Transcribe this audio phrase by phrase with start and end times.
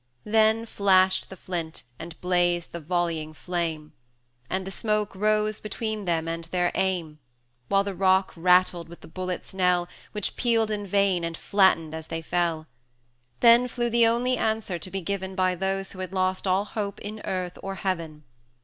[0.25, 3.93] Then flashed the flint, and blazed the volleying flame,
[4.49, 7.19] And the smoke rose between them and their aim,
[7.67, 12.07] While the rock rattled with the bullets' knell, Which pealed in vain, and flattened as
[12.07, 12.65] they fell;
[13.41, 16.99] Then flew the only answer to be given By those who had lost all hope
[17.01, 18.23] in earth or heaven.